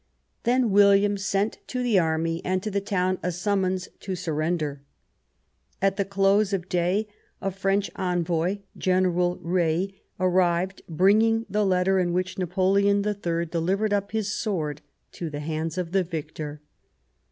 Then 0.45 0.71
William 0.71 1.15
sent 1.15 1.59
to 1.67 1.83
the 1.83 1.99
army 1.99 2.43
and 2.43 2.63
to 2.63 2.71
the 2.71 2.81
town 2.81 3.19
a 3.21 3.31
summons 3.31 3.87
to 3.99 4.15
sur 4.15 4.33
render. 4.33 4.81
At 5.79 5.97
the 5.97 6.05
close 6.05 6.53
of 6.53 6.67
day 6.67 7.07
a 7.39 7.51
French 7.51 7.91
envoy, 7.97 8.61
General 8.75 9.37
Reille, 9.43 9.89
arrived, 10.19 10.81
bringing 10.89 11.45
the 11.51 11.63
letter 11.67 11.99
in 11.99 12.13
which 12.13 12.39
Na 12.39 12.47
poleon 12.47 13.05
III 13.05 13.45
delivered 13.45 13.93
up 13.93 14.09
his 14.11 14.31
sword 14.33 14.81
to 15.11 15.29
the 15.29 15.39
hands 15.39 15.77
of 15.77 15.91
the 15.91 16.01
victor. 16.03 16.61